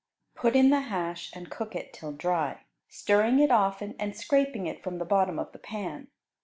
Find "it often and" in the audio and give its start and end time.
3.39-4.15